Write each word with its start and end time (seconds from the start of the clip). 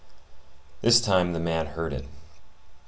This 0.81 0.99
time 0.99 1.33
the 1.33 1.39
man 1.39 1.67
heard 1.67 1.93
it. 1.93 2.05